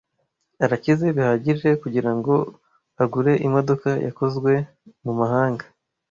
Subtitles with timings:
[0.63, 2.33] Arakize bihagije kugirango
[3.03, 4.51] agure imodoka yakozwe
[5.03, 5.65] mumahanga.